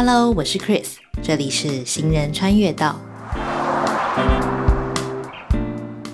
[0.00, 3.00] Hello，我是 Chris，这里是行人穿越道。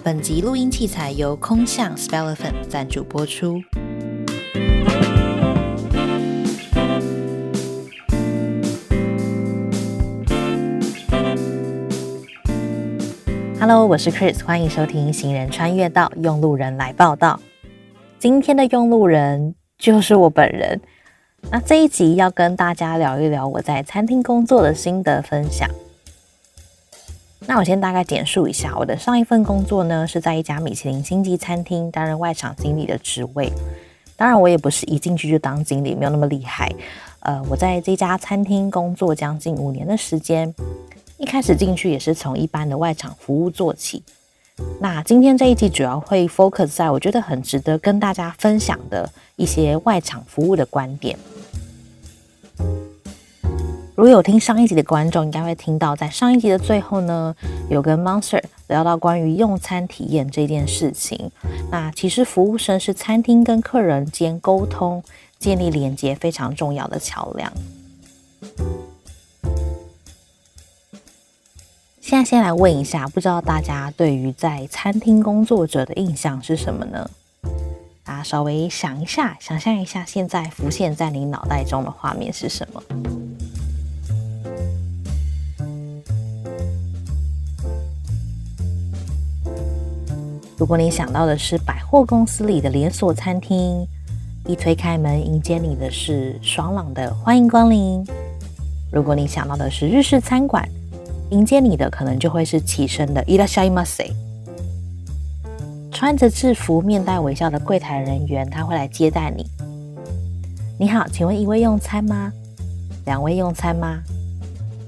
[0.03, 3.61] 本集录音器材由空象 Spelephant 赞助播出。
[13.61, 17.39] Hello，我是 Chris，欢迎收听行人穿越道，用路人来报道。
[18.19, 20.81] 今天的用路人就是我本人。
[21.55, 25.71] 那这一集要跟大家聊一聊我在餐厅工作的心得分享。
[27.47, 33.53] 那我先大概简述一下，我的上一份工作呢是在一家米其林星级餐厅担任外场经理的职位。
[34.17, 36.69] 当然，我也不是一进去就当经理，没有那么厉害。
[37.21, 40.53] 呃，我在这家餐厅工作将近五年的时间。
[41.19, 44.03] 一开始进去也是从一般的外场服务做起。
[44.81, 51.19] 那今天这一集主要会 focus 在我觉得很值得跟大家分享的一些外场服务的观点。
[53.97, 57.35] 如果有听上一集的观众，应该会听到在上一集的最后呢，
[57.71, 61.31] 有跟 Monster 聊到关于用餐体验这件事情。
[61.71, 65.03] 那其实服务生是餐厅跟客人间沟通、
[65.39, 67.53] 建立连接非常重要的桥梁。
[72.25, 77.11] 先来问一下，不知道大家对于在餐厅工作者的印象是什么呢？
[78.03, 82.83] 大家稍微想一下，想象一下，现在浮现在你脑袋中的画面是什么？
[90.57, 93.87] 如果你想到的是百货公司里的连锁餐厅，
[94.47, 98.03] 一推开门迎接你的是爽朗的欢迎光临；
[98.91, 100.67] 如果你想到的是日式餐馆，
[101.35, 104.09] 迎接你的可能就会是起身的伊拉夏伊马塞，
[105.91, 109.45] 穿着制服、面带微笑的柜台人员，他会来接待你。
[110.79, 112.33] 你好，请问一位用餐吗？
[113.07, 114.01] 两位用餐吗？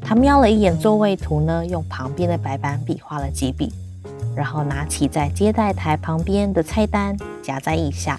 [0.01, 3.73] 他瞄了一眼座位图呢，用旁边的白板笔画了几笔，
[4.37, 8.17] 然后拿起在接待台旁边的菜单夹在腋下，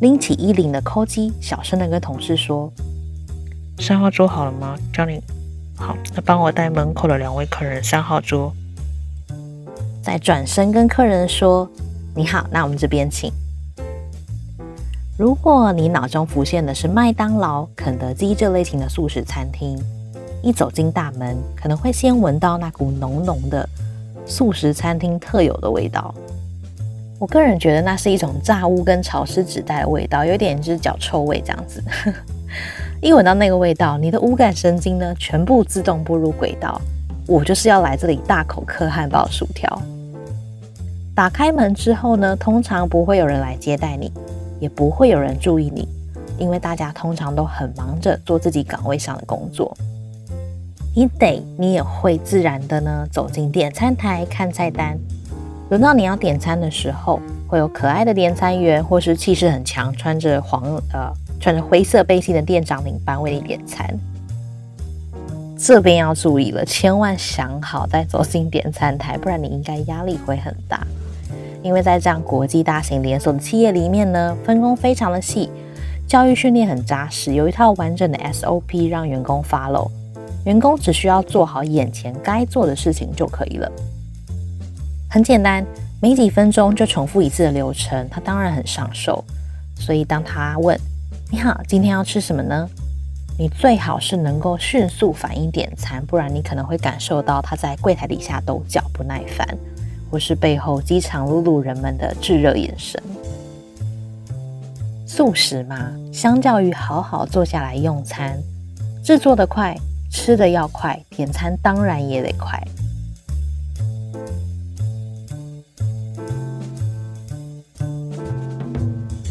[0.00, 2.72] 拎起衣领的扣机，小声的跟同事说
[3.78, 4.74] ：“三号桌好了吗？
[4.90, 5.22] 叫你。”
[5.76, 8.52] 好，那帮我带门口的两位客人三号桌。
[10.02, 11.68] 再转身跟客人说
[12.14, 13.32] ：“你好，那我们这边请。”
[15.16, 19.78] 如果你脑中浮现的是麦当劳、肯德基这类型的素食餐厅，
[20.42, 23.68] 一走进大门，可能会先闻到那股浓浓的
[24.26, 26.14] 素食餐厅特有的味道。
[27.18, 31.82] 我个人觉得那是一种炸物跟潮湿纸袋的味道，有点就是脚臭味这样子。
[33.04, 36.80] 一闻到那个味道，你的五感神经呢，全部自动步入轨道。
[37.26, 39.82] 我就是要来这里大口嗑汉堡、薯条。
[41.14, 44.10] 打开门之后呢，通常不会有人来接待你，
[44.58, 45.86] 也不会有人注意你，
[46.38, 49.76] 因为大家通常都很忙着做自己岗位上的工作。
[50.96, 54.98] 你得，你也会自然的呢，走进点餐台看菜单。
[55.68, 60.62] 轮到你要点餐的时候，会有可爱的点餐员，或是气势很强、穿着黄
[60.94, 61.12] 呃。
[61.44, 63.86] 穿着灰色背心的店长领班为你点餐，
[65.58, 70.86] 这边要注意了，千万想好再走进点餐台，不然你应该压力会很大。
[71.62, 75.50] 因为在这样国际大型连锁的企业里面呢，分工非常的细，
[76.08, 79.90] 教育训练很扎实，有一套完整的 SOP 让员工 follow，
[80.46, 83.70] 员工只需要做好眼前该做的事情就可以了。
[85.10, 85.62] 很简单，
[86.00, 89.22] 没几分钟就重复一次的流程，他当然很上手。
[89.76, 90.74] 所以当他问。
[91.34, 92.70] 你好，今天要吃什么呢？
[93.36, 99.44] 你最好是能够迅速反应点餐，不然你可能会感受到他在柜台底下抖脚不耐烦，
[100.08, 103.02] 或是背后饥肠辘辘人们的炙热眼神。
[105.08, 108.38] 素食嘛，相较于好好坐下来用餐，
[109.02, 109.76] 制作的快，
[110.12, 112.62] 吃的要快，点餐当然也得快。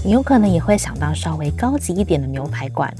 [0.05, 2.93] 你有可能也会想到稍微高级一点的牛排馆，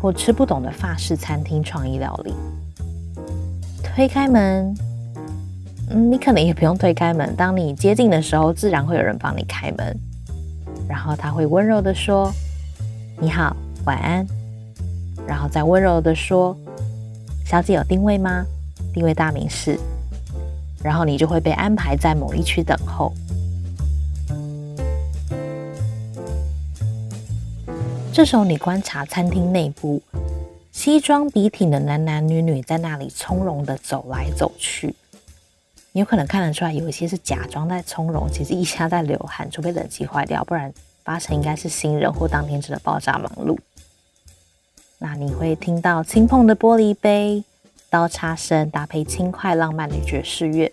[0.00, 2.34] 或吃不懂的法式餐厅创意料理。
[3.82, 4.74] 推开门，
[5.90, 7.36] 嗯，你可能也不用推开门。
[7.36, 9.96] 当你接近的时候，自然会有人帮你开门，
[10.88, 12.32] 然后他会温柔的说
[13.20, 14.26] ：“你好，晚安。”
[15.28, 16.56] 然后再温柔的说
[17.46, 18.44] ：“小姐有定位吗？
[18.92, 19.78] 定位大名是。”
[20.82, 23.14] 然后你就会被安排在某一区等候。
[28.14, 30.00] 这时候，你观察餐厅内部，
[30.70, 34.94] 西装笔挺的男男女女在那里从容的走来走去。
[35.90, 40.72] 你有可能看得出来，有一些是假装在从容，其实一下在流汗，除非冷气坏掉，不然
[41.02, 43.58] 八成应该是新人或当天真的爆炸忙碌。
[44.98, 47.42] 那你会听到轻碰的玻璃杯、
[47.90, 50.72] 刀叉声，搭配轻快浪漫的爵士乐。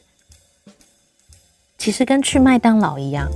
[1.79, 3.31] 其实跟去麦当劳一样，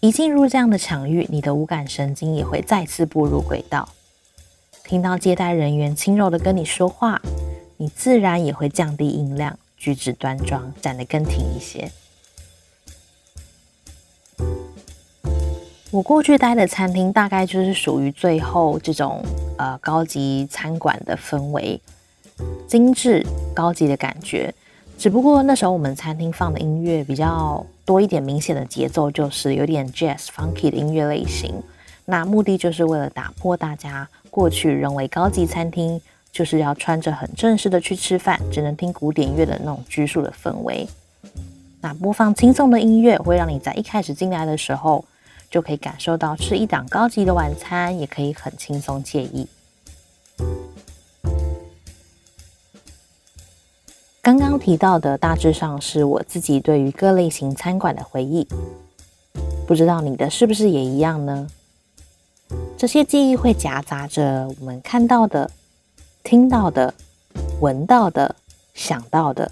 [0.00, 3.88] 一进入这样的场域，你的五感神经也会再次步入轨道。
[4.84, 7.20] 听到接待人员轻柔的跟你说话，
[7.78, 11.90] 你自然也会降低音量，举止端庄，站得更挺一些。
[15.90, 19.20] 我过去待的餐厅大概就是属于最后这种
[19.56, 21.80] 呃高级餐馆的氛围，
[22.68, 24.54] 精致高级的感觉。
[24.98, 31.54] 只不过那时候我们餐厅放的音乐比较多一点，明显的节奏就是有点 jazz funky 的音乐类型。
[32.04, 36.00] 那目的就是为了打破大家过去认为高级餐厅
[36.32, 40.88] 就是要穿着很正式的去吃饭，只能听古典乐的那种拘束的氛围。
[41.80, 45.04] 那播放轻松的音乐，会让你在一开始进来的时候。
[45.50, 49.48] 就可以感受到吃一档高级的晚餐，也可以很轻松惬意。
[54.20, 58.46] 刚刚提到的大致上是我自己对于各类型餐馆的回忆，
[59.66, 61.48] 不知道你的是不是也一样呢？
[62.76, 65.50] 这些记忆会夹杂着我们看到的、
[66.22, 66.92] 听到的、
[67.60, 68.36] 闻到的、
[68.74, 69.50] 想到的，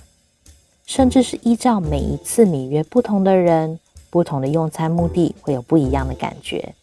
[0.86, 3.78] 甚至是依照每一次你约不同的人。
[4.08, 6.74] 不同的用餐目的会有不一样的感觉，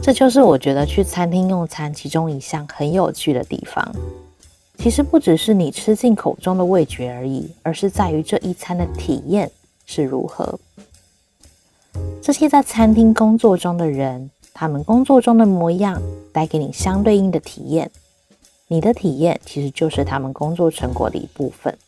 [0.00, 3.94] 这就是我觉得去餐厅用餐其中一项很有趣的地方。
[4.82, 9.48] 其实不只是你吃进口中的味觉而已，而是在于这一餐的体验
[9.86, 10.58] 是如何。
[12.20, 16.02] 这些在餐厅工作中的人，他们工作中的模样
[16.32, 17.92] 带给你相对应的体验，
[18.66, 21.78] 你的体验其实就是他们工作成果的一部分。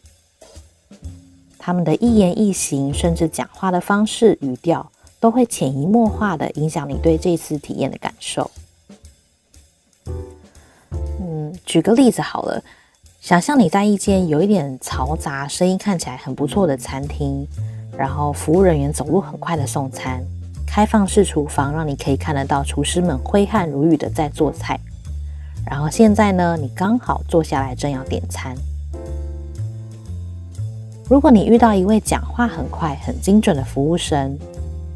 [1.59, 4.89] 他们的一言一行，甚至讲话的方式、语调，
[5.19, 8.49] 都会潜移默化的影响你对这次体验的感受。
[11.19, 12.63] 嗯，举个例子好了，
[13.25, 17.49] 想象你在一间有一点嘈杂、声音看起来很不错的餐厅，
[17.97, 20.23] 然后服务人员走路很快的送餐，
[20.67, 24.79] 开放式厨房让你可以看得到厨师们挥汗如雨的在做菜，
[25.67, 28.55] 然后现在呢，你刚好坐下来正要点餐。
[31.09, 34.39] 如果你遇到一位讲话很快、很精准的服务生，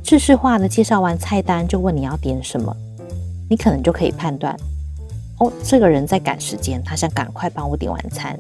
[0.03, 2.77] 制式化的介绍完菜单就问你要点什么，
[3.49, 4.55] 你可能就可以判断，
[5.39, 8.39] 哦，这个人在赶时间，他想赶快帮我点晚餐。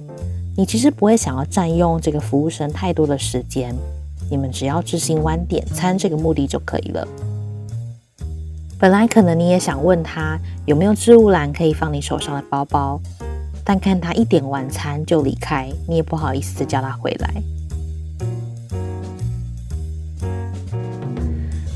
[0.56, 3.72] 你其实不会想要占用这个服务生太多的时间，
[4.28, 7.06] 你们只要执行完点餐这个目的就可以了。
[8.80, 13.00] 本来可能你也想问他有没有置物篮可以放你手上的包包，
[13.64, 17.42] 但看他一点晚餐就离开，你也不好意思叫他回来。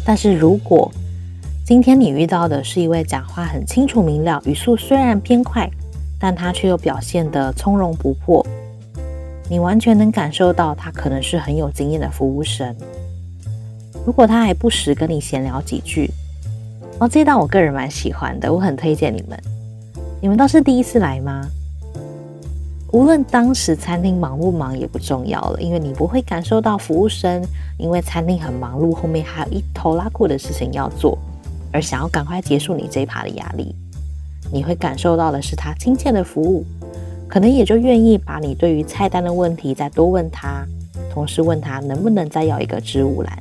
[0.04, 0.90] 但是如果
[1.64, 5.70] 今天你遇到的是一位讲话很清楚明了、语速虽然偏快，
[6.18, 8.44] 但他却又表现得从容不迫，
[9.48, 12.74] 你完全能感受到他可能是很有经验的服务生。
[14.04, 16.10] 如果他还不时跟你闲聊几句，
[16.98, 19.40] 哦，这道我个人蛮喜欢的，我很推荐你们。
[20.20, 21.48] 你们都是第一次来吗？
[22.90, 27.40] 无论当时餐厅忙不忙也不重要了，因为你不会感受到服务生
[27.78, 31.16] 因为餐厅很忙碌，后面还有一头拉裤的事情要做，
[31.72, 33.74] 而想要赶快结束你这一趴的压力。
[34.52, 36.64] 你会感受到的是他亲切的服务，
[37.26, 40.66] 可能也就愿意把你对于菜单的问题再多问他，
[41.12, 43.38] 同时问他能不能再要一个植物篮。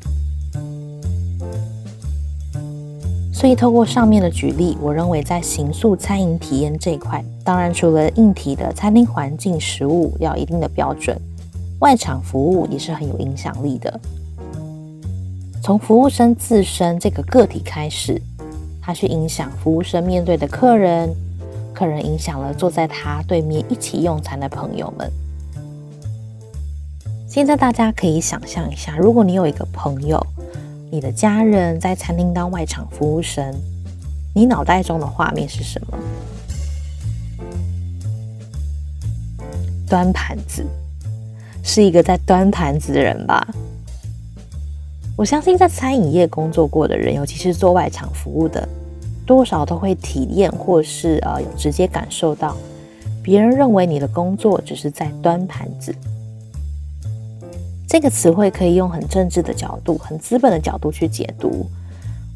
[3.34, 11.20] 所以，透过上面的举例，我认为在行宿餐饮体验这一块，当然除了硬体的餐厅环境、食物要一定的标准，
[11.80, 14.00] 外场服务也是很有影响力的。
[15.64, 18.22] 从服务生自身这个个体开始，
[18.82, 21.14] 他去影响服务生面对的客人，
[21.74, 25.12] 客人影响了坐在他对面一起用餐的朋友们。
[27.28, 30.20] 现在大家可以想象一下，如果你有一个朋友。
[30.94, 33.56] 你的家人在餐厅当外场服务生，
[34.36, 35.98] 你脑袋中的画面是什么？
[39.88, 40.66] 端盘子，
[41.64, 43.48] 是一个在端盘子的人吧？
[45.18, 48.68] 我相信在餐饮业工作过的人，尤其是做外场服务的，
[49.26, 52.56] 多少都会体验或是呃有直接感受到，
[53.22, 55.94] 别人认为你的工作只是在端盘子。
[57.88, 61.68] 这个词汇可以用很政治的角度、很资本的角度去解读。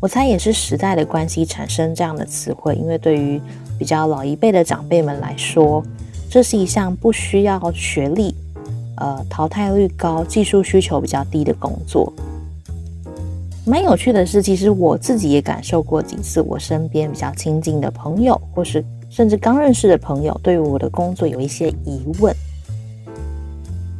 [0.01, 3.41] 我猜也是时代的关系产生这样的词汇，因为对于
[3.79, 5.81] 比较老一辈的长辈们来说，
[6.29, 8.35] 这是一项不需要学历、
[8.97, 12.13] 呃淘汰率高、技术需求比较低的工作。
[13.67, 22.31] 蛮有趣的是，其实我自己也感受过几次，我身边比较亲近的朋友或是甚至刚认识的朋友，对于我的工作有一些疑问，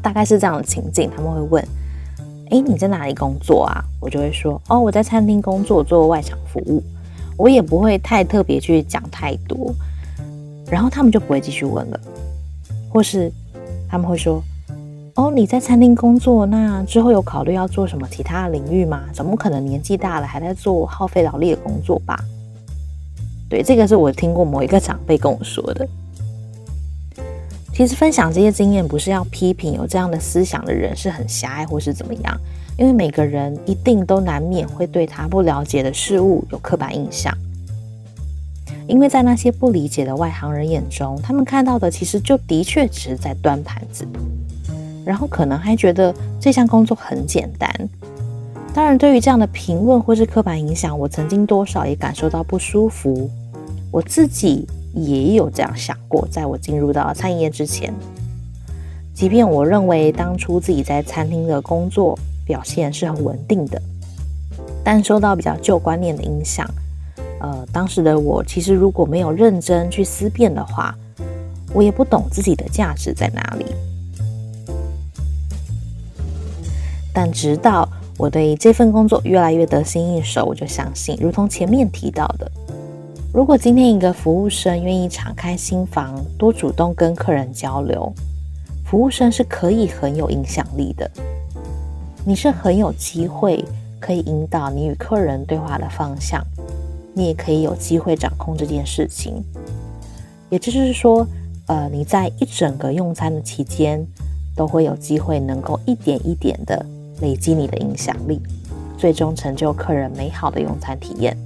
[0.03, 1.67] 大概是这样的情境，他们会问
[2.51, 6.83] ：“哎，你在哪里工作啊？”我就会说：“哦，我在餐厅工作，做外场服务。”
[7.37, 9.73] 我也不会太特别去讲太多，
[10.69, 11.99] 然后他们就不会继续问了，
[12.89, 13.29] 或是
[13.89, 14.41] 他们会说
[15.15, 19.03] ：“哦，你在餐厅工作，那之后有考虑要做什么其他的领域吗？
[19.13, 22.19] 怎么可能年纪大了还在做耗费劳力的工作吧？”
[23.49, 25.87] 对，这个是我听过某一个长辈跟我说的。
[27.73, 32.37] 其实分享这些经验，不是要批评有这样的思想的人是很狭隘或是怎么样。
[32.77, 37.33] 因为每个人一定都难免会对他不了解的事物有刻板印象，
[38.85, 44.05] 因为在那些不理解的外行人眼中，他们看到的其实就的确只是在端盘子，
[45.05, 47.69] 然后可能还觉得这项工作很简单。
[48.73, 53.29] 当然，对于这样的评论或是刻板影响，我曾经多少也感受到不舒服。
[53.91, 57.93] 我自己也有这样想过，在我进入到餐饮业之前，
[59.13, 62.17] 即便我认为当初自己在餐厅的工作。
[62.47, 63.81] 表现是很稳定的，
[64.83, 66.63] 但受到比较旧观念的影响，
[67.39, 70.95] 呃，当时的我其实如果没有认真去思辨的话，
[71.73, 73.65] 我也不懂自己的价值在哪里。
[77.15, 82.51] 但直到我对这份工作越来越得心应手，我就相信，如同前面提到的，
[83.33, 88.13] 如果今天一个服务生愿意敞开心房，多主动跟客人交流，
[88.83, 91.09] 服务生是可以很有影响力的。
[92.25, 93.63] 你是很有机会
[93.97, 96.45] 可以引导你与客人对话的方向，
[97.13, 99.41] 你也可以有机会掌控这件事情。
[100.49, 101.25] 也就是说，
[101.67, 104.05] 呃，你在一整个用餐的期间，
[104.55, 106.85] 都会有机会能够一点一点的
[107.21, 108.41] 累积你的影响力，
[108.97, 111.37] 最终成就客人美好的用餐体验。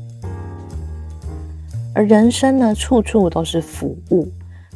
[1.94, 4.28] 而人生呢，处处都是服务，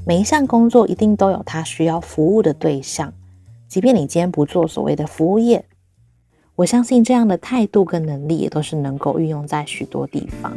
[0.05, 3.13] 每一项工作一定都有他需要服务的对象，
[3.67, 5.65] 即便你今天不做所谓的服务业。
[6.55, 10.51] 我相信这样的态度跟能力也都是能够运用在许多地方。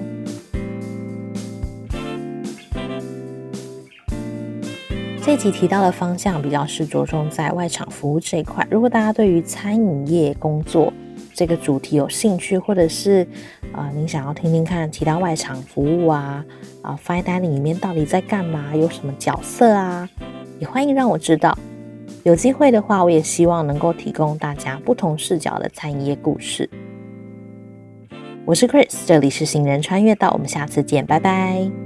[5.26, 8.64] 这集提到的方向比较是着重在外场服务这一块。
[8.70, 10.92] 如果大家对于餐饮业工作
[11.34, 13.26] 这个主题有兴趣，或者是
[13.72, 16.44] 啊，您想要听听看提到外场服务啊
[16.80, 20.08] 啊，fine dining 里面到底在干嘛，有什么角色啊，
[20.60, 21.58] 也欢迎让我知道。
[22.22, 26.70] 有机会的话，我也希望能够提供大家不同视角的餐饮业故事。
[28.44, 31.85] 我是 Chris，这里是行人穿越道，我们下次见，拜拜。